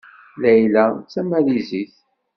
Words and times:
Layla 0.41 0.85
d 0.95 1.05
Tamalizit. 1.13 1.95